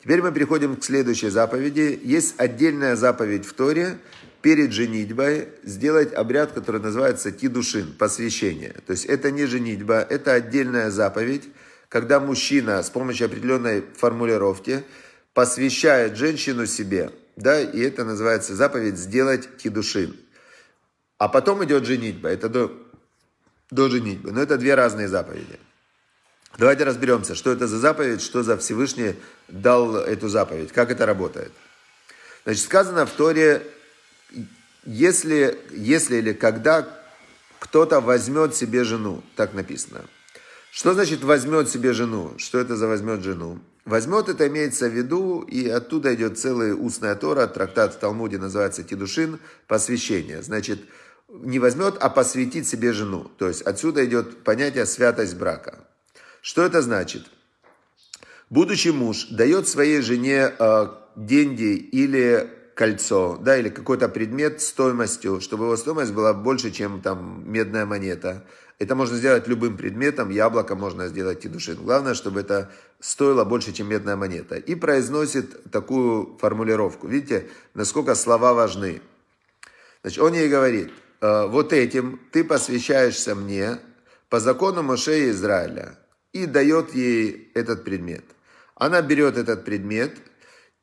Теперь 0.00 0.22
мы 0.22 0.30
переходим 0.30 0.76
к 0.76 0.84
следующей 0.84 1.30
заповеди. 1.30 1.98
Есть 2.04 2.34
отдельная 2.38 2.94
заповедь 2.94 3.44
в 3.46 3.52
Торе 3.54 3.98
перед 4.42 4.70
женитьбой 4.70 5.48
сделать 5.64 6.14
обряд, 6.14 6.52
который 6.52 6.80
называется 6.80 7.32
тидушин, 7.32 7.92
посвящение. 7.98 8.76
То 8.86 8.92
есть 8.92 9.06
это 9.06 9.32
не 9.32 9.46
женитьба, 9.46 10.06
это 10.08 10.34
отдельная 10.34 10.90
заповедь, 10.90 11.48
когда 11.96 12.20
мужчина 12.20 12.82
с 12.82 12.90
помощью 12.90 13.24
определенной 13.24 13.82
формулировки 13.96 14.84
посвящает 15.32 16.18
женщину 16.18 16.66
себе, 16.66 17.10
да, 17.36 17.58
и 17.58 17.80
это 17.80 18.04
называется 18.04 18.54
заповедь 18.54 18.98
сделать 18.98 19.48
кидушин. 19.56 20.14
А 21.16 21.28
потом 21.28 21.64
идет 21.64 21.86
женитьба, 21.86 22.28
это 22.28 22.50
до, 22.50 22.70
до 23.70 23.88
женитьбы, 23.88 24.30
но 24.30 24.42
это 24.42 24.58
две 24.58 24.74
разные 24.74 25.08
заповеди. 25.08 25.58
Давайте 26.58 26.84
разберемся, 26.84 27.34
что 27.34 27.50
это 27.50 27.66
за 27.66 27.78
заповедь, 27.78 28.20
что 28.20 28.42
за 28.42 28.58
Всевышний 28.58 29.14
дал 29.48 29.96
эту 29.96 30.28
заповедь, 30.28 30.72
как 30.72 30.90
это 30.90 31.06
работает. 31.06 31.52
Значит, 32.44 32.62
сказано 32.62 33.06
в 33.06 33.10
Торе, 33.12 33.66
если, 34.84 35.58
если 35.70 36.16
или 36.16 36.34
когда 36.34 36.86
кто-то 37.58 38.02
возьмет 38.02 38.54
себе 38.54 38.84
жену, 38.84 39.22
так 39.34 39.54
написано– 39.54 40.04
что 40.76 40.92
значит 40.92 41.24
возьмет 41.24 41.70
себе 41.70 41.94
жену? 41.94 42.32
Что 42.36 42.58
это 42.58 42.76
за 42.76 42.86
возьмет 42.86 43.22
жену? 43.22 43.60
Возьмет 43.86 44.28
это 44.28 44.46
имеется 44.46 44.90
в 44.90 44.92
виду, 44.92 45.40
и 45.40 45.66
оттуда 45.70 46.14
идет 46.14 46.38
целая 46.38 46.74
устная 46.74 47.14
Тора, 47.14 47.46
трактат 47.46 47.94
в 47.94 47.96
Талмуде 47.96 48.36
называется 48.36 48.82
Тидушин, 48.82 49.38
посвящение. 49.68 50.42
Значит, 50.42 50.80
не 51.30 51.58
возьмет, 51.58 51.94
а 51.98 52.10
посвятит 52.10 52.66
себе 52.66 52.92
жену. 52.92 53.30
То 53.38 53.48
есть 53.48 53.62
отсюда 53.62 54.04
идет 54.04 54.44
понятие 54.44 54.84
святость 54.84 55.36
брака. 55.36 55.78
Что 56.42 56.62
это 56.62 56.82
значит? 56.82 57.24
Будущий 58.50 58.90
муж 58.90 59.28
дает 59.30 59.68
своей 59.68 60.02
жене 60.02 60.52
э, 60.58 60.88
деньги 61.16 61.74
или 61.74 62.50
кольцо, 62.74 63.38
да, 63.40 63.56
или 63.56 63.70
какой-то 63.70 64.10
предмет 64.10 64.60
стоимостью, 64.60 65.40
чтобы 65.40 65.64
его 65.64 65.76
стоимость 65.78 66.12
была 66.12 66.34
больше, 66.34 66.70
чем 66.70 67.00
там 67.00 67.50
медная 67.50 67.86
монета– 67.86 68.44
это 68.78 68.94
можно 68.94 69.16
сделать 69.16 69.48
любым 69.48 69.76
предметом, 69.76 70.30
яблоко 70.30 70.74
можно 70.74 71.08
сделать 71.08 71.44
и 71.44 71.48
душин. 71.48 71.76
Главное, 71.76 72.14
чтобы 72.14 72.40
это 72.40 72.70
стоило 73.00 73.44
больше, 73.44 73.72
чем 73.72 73.88
медная 73.88 74.16
монета. 74.16 74.56
И 74.56 74.74
произносит 74.74 75.70
такую 75.70 76.36
формулировку. 76.38 77.08
Видите, 77.08 77.48
насколько 77.74 78.14
слова 78.14 78.52
важны. 78.52 79.00
Значит, 80.02 80.22
он 80.22 80.34
ей 80.34 80.48
говорит, 80.48 80.92
«Э, 81.20 81.46
вот 81.46 81.72
этим 81.72 82.20
ты 82.32 82.44
посвящаешься 82.44 83.34
мне 83.34 83.78
по 84.28 84.40
закону 84.40 84.82
Моше 84.82 85.30
Израиля. 85.30 85.98
И 86.32 86.46
дает 86.46 86.94
ей 86.94 87.50
этот 87.54 87.84
предмет. 87.84 88.24
Она 88.74 89.00
берет 89.00 89.38
этот 89.38 89.64
предмет, 89.64 90.12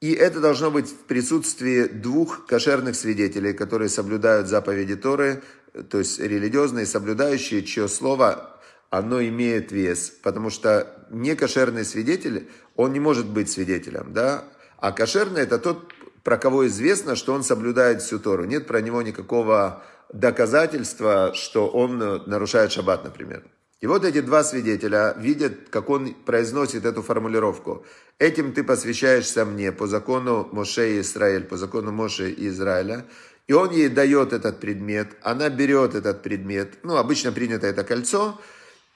и 0.02 0.12
это 0.14 0.40
должно 0.40 0.72
быть 0.72 0.90
в 0.90 1.04
присутствии 1.04 1.84
двух 1.84 2.48
кошерных 2.48 2.96
свидетелей, 2.96 3.54
которые 3.54 3.90
соблюдают 3.90 4.48
заповеди 4.48 4.96
Торы, 4.96 5.44
то 5.90 6.00
есть 6.00 6.20
религиозные, 6.20 6.86
соблюдающие, 6.86 7.64
чье 7.64 7.88
слово, 7.88 8.60
оно 8.90 9.22
имеет 9.24 9.72
вес. 9.72 10.12
Потому 10.22 10.50
что 10.50 11.06
некошерный 11.10 11.84
свидетель, 11.86 12.50
он 12.76 12.94
не 12.94 13.00
может 13.00 13.28
быть 13.28 13.50
свидетелем, 13.50 14.14
да? 14.14 14.46
А 14.78 14.92
кошерный 14.92 15.42
это 15.42 15.58
тот, 15.58 15.92
про 16.24 16.38
кого 16.38 16.68
известно, 16.68 17.16
что 17.16 17.34
он 17.34 17.44
соблюдает 17.44 18.02
всю 18.02 18.20
Тору. 18.20 18.46
Нет 18.46 18.68
про 18.68 18.82
него 18.82 19.02
никакого 19.02 19.84
доказательства, 20.12 21.32
что 21.34 21.68
он 21.68 21.98
нарушает 21.98 22.72
шаббат, 22.72 23.04
например. 23.04 23.44
И 23.84 23.88
вот 23.88 24.06
эти 24.06 24.22
два 24.22 24.46
свидетеля 24.46 25.14
видят, 25.18 25.70
как 25.70 25.90
он 25.90 26.14
произносит 26.14 26.86
эту 26.86 27.02
формулировку. 27.02 27.86
Этим 28.18 28.54
ты 28.54 28.64
посвящаешься 28.64 29.44
мне 29.44 29.74
по 29.74 29.88
закону 29.88 30.48
Моше 30.54 30.96
и 30.96 31.00
Израиль, 31.02 31.44
по 31.44 31.58
закону 31.58 31.92
Моше 31.92 32.30
и 32.30 32.48
Израиля. 32.48 33.06
И 33.48 33.54
он 33.54 33.72
ей 33.72 33.90
дает 33.90 34.32
этот 34.32 34.60
предмет, 34.60 35.10
она 35.22 35.50
берет 35.50 35.96
этот 35.96 36.24
предмет, 36.24 36.76
ну, 36.84 36.96
обычно 36.96 37.32
принято 37.32 37.68
это 37.68 37.84
кольцо, 37.84 38.40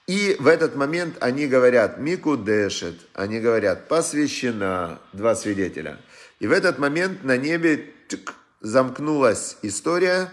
и 0.07 0.37
в 0.39 0.47
этот 0.47 0.75
момент 0.75 1.17
они 1.19 1.47
говорят 1.47 1.97
«Мику 1.97 2.37
дешет», 2.37 2.95
они 3.13 3.41
говорят 3.41 3.89
«посвящена», 3.89 4.99
два 5.11 5.35
свидетеля. 5.35 5.97
И 6.39 6.47
в 6.47 6.53
этот 6.53 6.79
момент 6.79 7.25
на 7.25 7.35
небе 7.35 7.93
тик, 8.07 8.33
замкнулась 8.61 9.57
история, 9.63 10.29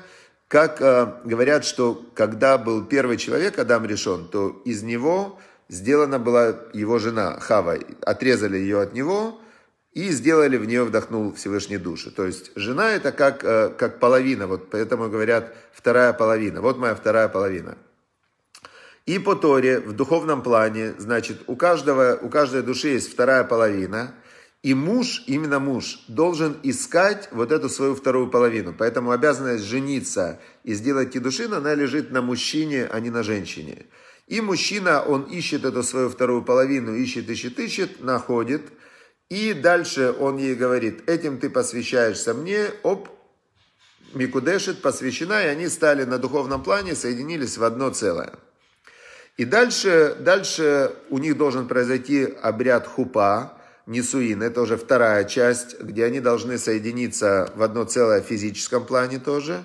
как 0.46 0.80
э, 0.80 1.14
говорят, 1.24 1.64
что 1.64 2.06
когда 2.14 2.56
был 2.56 2.84
первый 2.84 3.16
человек, 3.16 3.58
Адам 3.58 3.84
решен, 3.84 4.28
то 4.28 4.62
из 4.64 4.84
него 4.84 5.40
сделана 5.68 6.20
была 6.20 6.54
его 6.72 7.00
жена 7.00 7.40
Хава, 7.40 7.78
отрезали 8.02 8.58
ее 8.58 8.80
от 8.80 8.92
него, 8.92 9.40
и 9.94 10.10
сделали 10.10 10.56
в 10.56 10.66
нее 10.66 10.84
вдохнул 10.84 11.32
Всевышний 11.34 11.78
души. 11.78 12.10
То 12.10 12.26
есть 12.26 12.50
жена 12.56 12.90
это 12.90 13.12
как, 13.12 13.44
э, 13.44 13.70
как 13.70 14.00
половина, 14.00 14.46
вот 14.46 14.68
поэтому 14.70 15.08
говорят 15.08 15.54
вторая 15.72 16.12
половина. 16.12 16.60
Вот 16.60 16.78
моя 16.78 16.94
вторая 16.94 17.28
половина. 17.28 17.78
И 19.06 19.18
по 19.18 19.34
Торе 19.34 19.80
в 19.80 19.92
духовном 19.92 20.42
плане, 20.42 20.94
значит, 20.98 21.42
у, 21.46 21.56
каждого, 21.56 22.18
у 22.20 22.28
каждой 22.28 22.62
души 22.62 22.88
есть 22.88 23.12
вторая 23.12 23.44
половина, 23.44 24.14
И 24.64 24.72
муж, 24.72 25.22
именно 25.26 25.58
муж, 25.58 26.00
должен 26.08 26.56
искать 26.62 27.28
вот 27.32 27.52
эту 27.52 27.68
свою 27.68 27.94
вторую 27.94 28.30
половину. 28.30 28.74
Поэтому 28.76 29.10
обязанность 29.10 29.64
жениться 29.64 30.40
и 30.64 30.72
сделать 30.72 31.12
кедушин, 31.12 31.52
она 31.52 31.74
лежит 31.74 32.10
на 32.10 32.22
мужчине, 32.22 32.88
а 32.90 32.98
не 33.00 33.10
на 33.10 33.22
женщине. 33.22 33.84
И 34.26 34.40
мужчина, 34.40 35.02
он 35.02 35.24
ищет 35.24 35.66
эту 35.66 35.82
свою 35.82 36.08
вторую 36.08 36.42
половину, 36.42 36.94
ищет, 36.94 37.28
ищет, 37.28 37.58
ищет, 37.58 38.02
находит. 38.02 38.62
И 39.30 39.52
дальше 39.52 40.14
он 40.18 40.36
ей 40.36 40.54
говорит, 40.54 41.08
этим 41.08 41.38
ты 41.38 41.50
посвящаешься 41.50 42.34
мне, 42.34 42.70
оп, 42.82 43.08
Микудешит 44.14 44.80
посвящена, 44.80 45.44
и 45.44 45.48
они 45.48 45.68
стали 45.68 46.04
на 46.04 46.18
духовном 46.18 46.62
плане, 46.62 46.94
соединились 46.94 47.58
в 47.58 47.64
одно 47.64 47.90
целое. 47.90 48.34
И 49.36 49.44
дальше, 49.44 50.16
дальше 50.20 50.92
у 51.10 51.18
них 51.18 51.36
должен 51.36 51.66
произойти 51.66 52.24
обряд 52.42 52.86
хупа, 52.86 53.58
Нисуин, 53.86 54.42
это 54.42 54.62
уже 54.62 54.78
вторая 54.78 55.24
часть, 55.24 55.78
где 55.80 56.04
они 56.04 56.20
должны 56.20 56.56
соединиться 56.56 57.52
в 57.54 57.62
одно 57.62 57.84
целое 57.84 58.22
в 58.22 58.26
физическом 58.26 58.86
плане 58.86 59.18
тоже. 59.18 59.64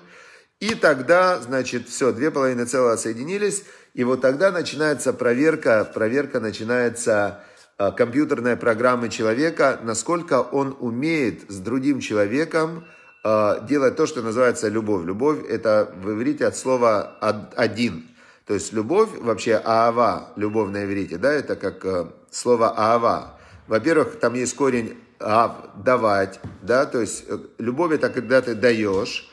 И 0.59 0.75
тогда, 0.75 1.39
значит, 1.39 1.87
все, 1.87 2.11
две 2.11 2.29
половины 2.29 2.65
целого 2.65 2.97
соединились, 2.97 3.63
и 3.93 4.03
вот 4.03 4.19
тогда 4.19 4.51
начинается 4.51 5.13
проверка, 5.13 5.85
проверка 5.85 6.41
начинается 6.41 7.41
э, 7.79 7.91
компьютерной 7.91 8.57
программы 8.57 9.09
человека, 9.09 9.79
насколько 9.81 10.41
он 10.41 10.75
умеет 10.79 11.49
с 11.49 11.57
другим 11.57 12.01
человеком 12.01 12.85
э, 13.23 13.65
делать 13.67 13.95
то, 13.95 14.05
что 14.05 14.21
называется 14.21 14.67
любовь. 14.67 15.05
Любовь 15.05 15.39
это 15.49 15.91
в 16.03 16.11
иврите 16.11 16.45
от 16.45 16.55
слова 16.55 17.17
один. 17.55 18.05
То 18.45 18.53
есть 18.53 18.73
любовь, 18.73 19.09
вообще 19.19 19.61
аава, 19.63 20.33
любовь 20.35 20.69
на 20.71 20.83
иврите, 20.83 21.17
да, 21.17 21.31
это 21.31 21.55
как 21.55 21.85
э, 21.85 22.07
слово 22.29 22.69
аава. 22.75 23.39
Во-первых, 23.67 24.19
там 24.19 24.33
есть 24.33 24.55
корень 24.55 24.97
ав, 25.19 25.51
давать, 25.75 26.39
да, 26.61 26.85
то 26.85 26.99
есть 26.99 27.25
любовь 27.57 27.93
это 27.93 28.09
когда 28.09 28.41
ты 28.41 28.55
даешь. 28.55 29.29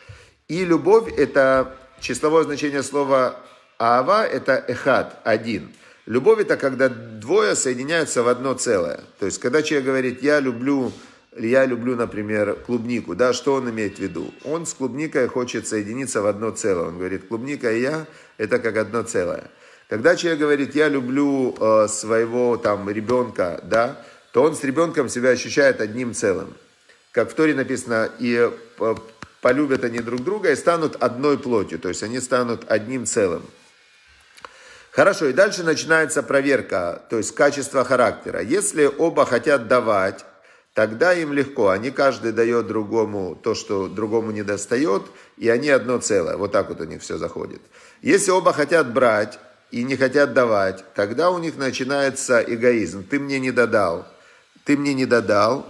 И 0.49 0.65
любовь 0.65 1.13
это 1.17 1.75
числовое 2.01 2.45
значение 2.45 2.83
слова 2.83 3.37
аава 3.79 4.25
это 4.27 4.63
эхад, 4.69 5.19
один. 5.25 5.73
Любовь 6.07 6.39
это 6.41 6.57
когда 6.57 6.89
двое 6.89 7.57
соединяются 7.57 8.23
в 8.23 8.29
одно 8.29 8.55
целое. 8.55 9.01
То 9.19 9.27
есть, 9.27 9.41
когда 9.41 9.63
человек 9.63 9.87
говорит, 9.87 10.23
я 10.23 10.39
люблю, 10.39 10.93
я 11.37 11.67
люблю, 11.67 11.97
например, 11.97 12.55
клубнику, 12.65 13.17
да, 13.17 13.33
что 13.33 13.55
он 13.55 13.69
имеет 13.71 13.97
в 13.97 14.01
виду? 14.01 14.33
Он 14.45 14.67
с 14.67 14.75
клубникой 14.75 15.27
хочет 15.27 15.67
соединиться 15.67 16.23
в 16.23 16.27
одно 16.27 16.53
целое. 16.53 16.89
Он 16.89 16.99
говорит, 16.99 17.27
клубника 17.27 17.73
и 17.73 17.81
я 17.81 18.07
это 18.39 18.61
как 18.61 18.77
одно 18.77 19.03
целое. 19.03 19.51
Когда 19.89 20.15
человек 20.15 20.41
говорит, 20.41 20.77
я 20.77 20.89
люблю 20.89 21.57
э, 21.59 21.89
своего 21.89 22.57
там 22.57 22.89
ребенка, 22.89 23.61
да, 23.65 24.01
то 24.33 24.43
он 24.43 24.55
с 24.55 24.63
ребенком 24.63 25.09
себя 25.09 25.31
ощущает 25.31 25.81
одним 25.81 26.15
целым. 26.15 26.55
Как 27.11 27.31
в 27.31 27.35
Торе 27.35 27.55
написано, 27.55 28.11
и 28.21 28.51
полюбят 29.41 29.83
они 29.83 30.01
друг 30.01 30.23
друга 30.23 30.53
и 30.53 30.57
станут 30.57 30.97
одной 30.97 31.39
плотью, 31.39 31.79
то 31.79 31.89
есть 31.89 32.03
они 32.03 32.21
станут 32.21 32.65
одним 32.69 33.07
целым. 33.07 33.43
Хорошо, 34.97 35.27
и 35.27 35.35
дальше 35.35 35.63
начинается 35.63 36.23
проверка, 36.23 37.03
то 37.11 37.19
есть 37.19 37.35
качество 37.35 37.85
характера. 37.85 38.41
Если 38.41 38.87
оба 38.87 39.27
хотят 39.27 39.69
давать, 39.69 40.25
тогда 40.73 41.13
им 41.13 41.35
легко. 41.35 41.69
Они 41.69 41.91
каждый 41.91 42.33
дает 42.33 42.67
другому 42.67 43.37
то, 43.37 43.55
что 43.55 43.89
другому 43.89 44.31
не 44.31 44.43
достает, 44.43 45.03
и 45.37 45.51
они 45.51 45.69
одно 45.69 45.99
целое. 45.99 46.39
Вот 46.39 46.53
так 46.53 46.71
вот 46.71 46.81
у 46.81 46.85
них 46.85 47.03
все 47.03 47.19
заходит. 47.19 47.61
Если 48.01 48.31
оба 48.31 48.55
хотят 48.55 48.91
брать 48.91 49.39
и 49.71 49.85
не 49.85 49.97
хотят 49.97 50.33
давать, 50.33 50.83
тогда 50.95 51.31
у 51.31 51.37
них 51.37 51.59
начинается 51.59 52.41
эгоизм. 52.41 53.07
Ты 53.07 53.21
мне 53.21 53.39
не 53.39 53.51
додал, 53.51 54.07
ты 54.65 54.79
мне 54.79 54.95
не 54.95 55.05
додал. 55.05 55.67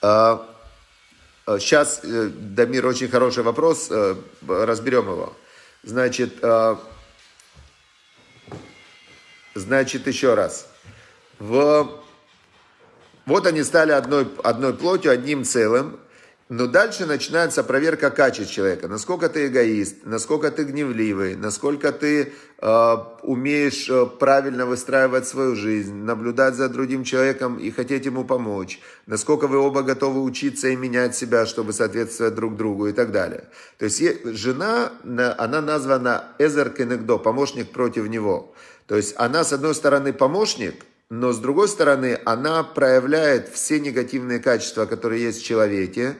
Сейчас, 0.00 2.02
а, 2.04 2.06
а, 2.06 2.08
э, 2.08 2.28
Дамир, 2.28 2.86
очень 2.86 3.08
хороший 3.08 3.42
вопрос, 3.42 3.88
э, 3.90 4.14
разберем 4.46 5.10
его. 5.10 5.32
Значит, 5.82 6.34
а, 6.42 6.78
значит, 9.54 10.06
еще 10.06 10.34
раз. 10.34 10.66
В... 11.38 12.00
Вот 13.26 13.46
они 13.46 13.62
стали 13.62 13.92
одной, 13.92 14.28
одной 14.42 14.74
плотью, 14.74 15.12
одним 15.12 15.44
целым. 15.44 16.00
Но 16.50 16.66
дальше 16.66 17.06
начинается 17.06 17.62
проверка 17.62 18.10
качеств 18.10 18.52
человека. 18.52 18.88
Насколько 18.88 19.28
ты 19.28 19.46
эгоист, 19.46 19.98
насколько 20.02 20.50
ты 20.50 20.64
гневливый, 20.64 21.36
насколько 21.36 21.92
ты 21.92 22.32
э, 22.58 22.96
умеешь 23.22 23.88
э, 23.88 24.06
правильно 24.18 24.66
выстраивать 24.66 25.28
свою 25.28 25.54
жизнь, 25.54 25.94
наблюдать 25.94 26.56
за 26.56 26.68
другим 26.68 27.04
человеком 27.04 27.56
и 27.56 27.70
хотеть 27.70 28.04
ему 28.04 28.24
помочь. 28.24 28.80
Насколько 29.06 29.46
вы 29.46 29.58
оба 29.58 29.82
готовы 29.82 30.24
учиться 30.24 30.66
и 30.66 30.74
менять 30.74 31.14
себя, 31.14 31.46
чтобы 31.46 31.72
соответствовать 31.72 32.34
друг 32.34 32.56
другу 32.56 32.88
и 32.88 32.92
так 32.92 33.12
далее. 33.12 33.44
То 33.78 33.84
есть 33.84 34.02
жена, 34.24 34.90
она 35.38 35.60
названа 35.60 36.24
Эзер 36.40 36.70
Кенегдо, 36.70 37.18
помощник 37.18 37.70
против 37.70 38.08
него. 38.08 38.56
То 38.90 38.96
есть 38.96 39.14
она, 39.18 39.44
с 39.44 39.52
одной 39.52 39.76
стороны, 39.76 40.12
помощник, 40.12 40.84
но 41.10 41.30
с 41.30 41.38
другой 41.38 41.68
стороны, 41.68 42.18
она 42.24 42.64
проявляет 42.64 43.48
все 43.48 43.78
негативные 43.78 44.40
качества, 44.40 44.84
которые 44.84 45.22
есть 45.22 45.42
в 45.42 45.44
человеке, 45.44 46.16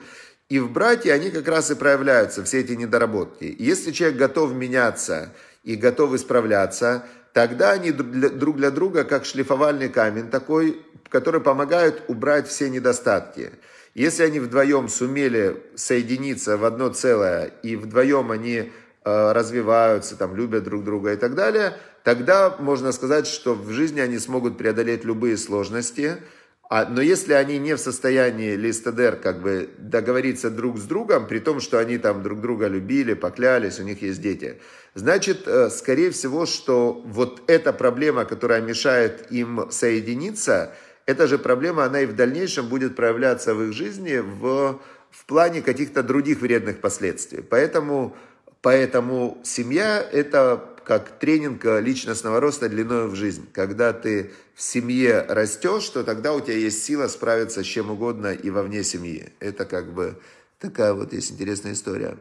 и 0.48 0.60
в 0.60 0.70
брате 0.70 1.12
они 1.12 1.30
как 1.30 1.48
раз 1.48 1.72
и 1.72 1.74
проявляются, 1.74 2.44
все 2.44 2.60
эти 2.60 2.74
недоработки. 2.74 3.56
Если 3.58 3.90
человек 3.90 4.18
готов 4.18 4.52
меняться 4.52 5.32
и 5.64 5.74
готов 5.74 6.14
исправляться, 6.14 7.04
тогда 7.32 7.72
они 7.72 7.90
друг 7.90 8.56
для 8.58 8.70
друга 8.70 9.02
как 9.02 9.24
шлифовальный 9.24 9.88
камень 9.88 10.30
такой, 10.30 10.80
который 11.08 11.40
помогает 11.40 12.04
убрать 12.06 12.46
все 12.46 12.70
недостатки. 12.70 13.50
Если 13.94 14.22
они 14.22 14.38
вдвоем 14.38 14.88
сумели 14.88 15.60
соединиться 15.74 16.56
в 16.56 16.64
одно 16.64 16.90
целое, 16.90 17.46
и 17.64 17.74
вдвоем 17.74 18.30
они 18.30 18.70
развиваются, 19.04 20.16
там, 20.16 20.36
любят 20.36 20.64
друг 20.64 20.84
друга 20.84 21.12
и 21.12 21.16
так 21.16 21.34
далее, 21.34 21.74
тогда 22.04 22.56
можно 22.58 22.92
сказать, 22.92 23.26
что 23.26 23.54
в 23.54 23.70
жизни 23.70 24.00
они 24.00 24.18
смогут 24.18 24.58
преодолеть 24.58 25.04
любые 25.04 25.36
сложности– 25.36 26.16
а, 26.72 26.84
но 26.84 27.00
если 27.02 27.32
они 27.32 27.58
не 27.58 27.74
в 27.74 27.80
состоянии 27.80 28.54
листадер 28.54 29.16
как 29.16 29.42
бы 29.42 29.70
договориться 29.78 30.50
друг 30.50 30.78
с 30.78 30.82
другом, 30.82 31.26
при 31.26 31.40
том, 31.40 31.58
что 31.58 31.80
они 31.80 31.98
там 31.98 32.22
друг 32.22 32.40
друга 32.40 32.68
любили, 32.68 33.14
поклялись, 33.14 33.80
у 33.80 33.82
них 33.82 34.02
есть 34.02 34.22
дети, 34.22 34.60
значит, 34.94 35.48
э, 35.48 35.68
скорее 35.70 36.12
всего, 36.12 36.46
что 36.46 37.02
вот 37.04 37.42
эта 37.48 37.72
проблема, 37.72 38.24
которая 38.24 38.60
мешает 38.60 39.32
им 39.32 39.68
соединиться, 39.72 40.72
эта 41.06 41.26
же 41.26 41.38
проблема, 41.38 41.86
она 41.86 42.02
и 42.02 42.06
в 42.06 42.14
дальнейшем 42.14 42.68
будет 42.68 42.94
проявляться 42.94 43.52
в 43.52 43.64
их 43.64 43.72
жизни 43.72 44.18
в, 44.18 44.80
в 45.10 45.24
плане 45.26 45.62
каких-то 45.62 46.04
других 46.04 46.40
вредных 46.40 46.80
последствий. 46.80 47.42
Поэтому, 47.42 48.16
поэтому 48.62 49.38
семья– 49.44 50.00
это 50.12 50.66
как 50.84 51.18
тренинг 51.18 51.64
личностного 51.64 52.40
роста 52.40 52.68
длиной 52.68 53.08
в 53.08 53.14
жизнь. 53.14 53.48
Когда 53.52 53.92
ты 53.92 54.32
в 54.54 54.62
семье 54.62 55.24
растешь, 55.28 55.88
то 55.88 56.02
тогда 56.02 56.34
у 56.34 56.40
тебя 56.40 56.56
есть 56.56 56.82
сила 56.84 57.06
справиться 57.06 57.62
с 57.62 57.66
чем 57.66 57.90
угодно 57.90 58.32
и 58.32 58.50
вовне 58.50 58.82
семьи. 58.82 59.32
Это 59.38 59.64
как 59.64 59.92
бы 59.92 60.20
такая 60.58 60.92
вот 60.92 61.12
есть 61.12 61.32
интересная 61.32 61.72
история. 61.72 62.18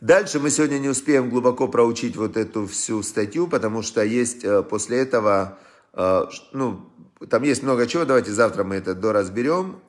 Дальше 0.00 0.38
мы 0.38 0.50
сегодня 0.50 0.78
не 0.78 0.90
успеем 0.90 1.30
глубоко 1.30 1.68
проучить 1.68 2.16
вот 2.16 2.36
эту 2.36 2.66
всю 2.66 3.02
статью, 3.02 3.46
потому 3.46 3.80
что 3.80 4.04
есть 4.04 4.44
э, 4.44 4.62
после 4.62 4.98
этого, 4.98 5.58
э, 5.94 6.24
ну, 6.52 6.90
там 7.30 7.42
есть 7.42 7.62
много 7.62 7.86
чего, 7.86 8.04
давайте 8.04 8.32
завтра 8.32 8.64
мы 8.64 8.74
это 8.74 8.94
доразберем. 8.94 9.80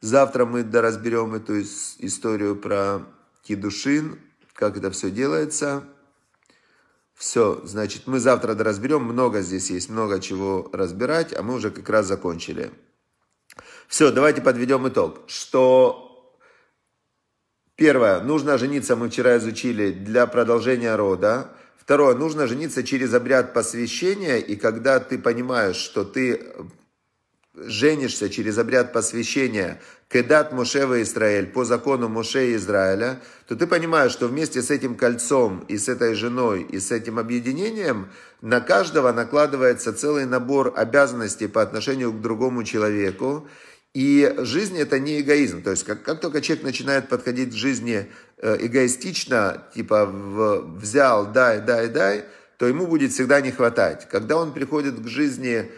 Завтра 0.00 0.44
мы 0.44 0.64
доразберем 0.64 1.34
эту 1.34 1.60
историю 1.60 2.56
про 2.56 3.02
Кидушин, 3.42 4.18
как 4.56 4.76
это 4.76 4.90
все 4.90 5.10
делается. 5.10 5.84
Все, 7.14 7.62
значит, 7.64 8.06
мы 8.06 8.18
завтра 8.18 8.54
разберем, 8.54 9.04
много 9.04 9.40
здесь 9.40 9.70
есть, 9.70 9.88
много 9.88 10.20
чего 10.20 10.68
разбирать, 10.72 11.32
а 11.34 11.42
мы 11.42 11.54
уже 11.54 11.70
как 11.70 11.88
раз 11.88 12.06
закончили. 12.06 12.70
Все, 13.88 14.10
давайте 14.10 14.42
подведем 14.42 14.86
итог. 14.88 15.20
Что 15.26 16.36
первое, 17.74 18.20
нужно 18.20 18.58
жениться, 18.58 18.96
мы 18.96 19.08
вчера 19.08 19.38
изучили, 19.38 19.92
для 19.92 20.26
продолжения 20.26 20.94
рода. 20.96 21.52
Второе, 21.78 22.14
нужно 22.14 22.46
жениться 22.46 22.82
через 22.82 23.14
обряд 23.14 23.54
посвящения, 23.54 24.36
и 24.36 24.56
когда 24.56 25.00
ты 25.00 25.18
понимаешь, 25.18 25.76
что 25.76 26.04
ты 26.04 26.52
женишься 27.56 28.28
через 28.28 28.58
обряд 28.58 28.92
посвящения 28.92 29.80
Кедат 30.08 30.52
Мошева 30.52 31.02
Израиль, 31.02 31.46
по 31.46 31.64
закону 31.64 32.08
Моше 32.08 32.54
Израиля, 32.54 33.20
то 33.48 33.56
ты 33.56 33.66
понимаешь, 33.66 34.12
что 34.12 34.28
вместе 34.28 34.62
с 34.62 34.70
этим 34.70 34.94
кольцом 34.94 35.64
и 35.68 35.78
с 35.78 35.88
этой 35.88 36.14
женой 36.14 36.62
и 36.62 36.78
с 36.78 36.92
этим 36.92 37.18
объединением 37.18 38.10
на 38.40 38.60
каждого 38.60 39.10
накладывается 39.12 39.92
целый 39.92 40.26
набор 40.26 40.72
обязанностей 40.76 41.48
по 41.48 41.62
отношению 41.62 42.12
к 42.12 42.20
другому 42.20 42.62
человеку. 42.62 43.48
И 43.94 44.32
жизнь 44.38 44.78
это 44.78 45.00
не 45.00 45.20
эгоизм. 45.20 45.62
То 45.62 45.70
есть 45.70 45.84
как, 45.84 46.02
как 46.02 46.20
только 46.20 46.42
человек 46.42 46.64
начинает 46.64 47.08
подходить 47.08 47.50
к 47.50 47.56
жизни 47.56 48.06
э, 48.38 48.56
эгоистично, 48.60 49.64
типа 49.74 50.06
в, 50.06 50.78
взял, 50.78 51.32
дай, 51.32 51.60
дай, 51.60 51.88
дай, 51.88 52.24
то 52.58 52.66
ему 52.66 52.86
будет 52.86 53.12
всегда 53.12 53.40
не 53.40 53.50
хватать. 53.50 54.06
Когда 54.08 54.36
он 54.36 54.52
приходит 54.52 55.00
к 55.00 55.08
жизни 55.08 55.70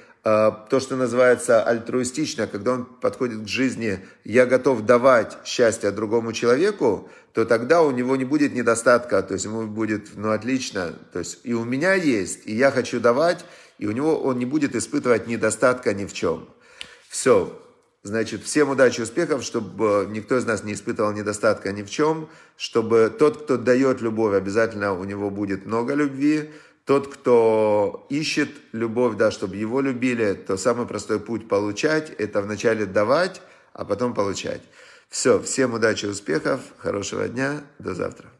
то, 0.68 0.80
что 0.80 0.96
называется 0.96 1.62
альтруистично, 1.62 2.46
когда 2.46 2.72
он 2.72 2.84
подходит 2.84 3.44
к 3.44 3.48
жизни, 3.48 4.00
я 4.24 4.46
готов 4.46 4.84
давать 4.84 5.38
счастье 5.44 5.90
другому 5.90 6.32
человеку, 6.32 7.08
то 7.32 7.44
тогда 7.44 7.82
у 7.82 7.90
него 7.90 8.16
не 8.16 8.24
будет 8.24 8.52
недостатка, 8.52 9.22
то 9.22 9.34
есть 9.34 9.44
ему 9.44 9.66
будет, 9.66 10.16
ну, 10.16 10.30
отлично, 10.30 10.92
то 11.12 11.20
есть 11.20 11.40
и 11.44 11.54
у 11.54 11.64
меня 11.64 11.94
есть, 11.94 12.40
и 12.46 12.54
я 12.54 12.70
хочу 12.70 13.00
давать, 13.00 13.44
и 13.78 13.86
у 13.86 13.92
него 13.92 14.18
он 14.20 14.38
не 14.38 14.46
будет 14.46 14.74
испытывать 14.74 15.26
недостатка 15.26 15.94
ни 15.94 16.04
в 16.04 16.12
чем. 16.12 16.48
Все. 17.08 17.56
Значит, 18.04 18.44
всем 18.44 18.70
удачи, 18.70 19.00
успехов, 19.00 19.42
чтобы 19.42 20.06
никто 20.10 20.38
из 20.38 20.46
нас 20.46 20.62
не 20.62 20.72
испытывал 20.72 21.12
недостатка 21.12 21.72
ни 21.72 21.82
в 21.82 21.90
чем, 21.90 22.28
чтобы 22.56 23.12
тот, 23.16 23.42
кто 23.42 23.56
дает 23.56 24.00
любовь, 24.00 24.34
обязательно 24.34 24.94
у 24.94 25.04
него 25.04 25.30
будет 25.30 25.66
много 25.66 25.94
любви, 25.94 26.50
тот, 26.88 27.14
кто 27.14 28.06
ищет 28.08 28.48
любовь, 28.72 29.16
да, 29.16 29.30
чтобы 29.30 29.56
его 29.56 29.82
любили, 29.82 30.32
то 30.32 30.56
самый 30.56 30.86
простой 30.86 31.20
путь 31.20 31.46
получать, 31.46 32.08
это 32.08 32.40
вначале 32.40 32.86
давать, 32.86 33.42
а 33.74 33.84
потом 33.84 34.14
получать. 34.14 34.62
Все, 35.10 35.38
всем 35.38 35.74
удачи, 35.74 36.06
успехов, 36.06 36.62
хорошего 36.78 37.28
дня, 37.28 37.62
до 37.78 37.94
завтра. 37.94 38.30